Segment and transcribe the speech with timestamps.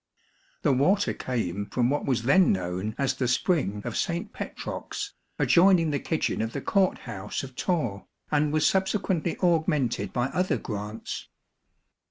[0.63, 4.33] The water came from what was then known as the spring of St.
[4.33, 10.29] Petrox, adjoining the kitchen of the court house of Torre, and was subsequently augmented by
[10.29, 11.27] other grants.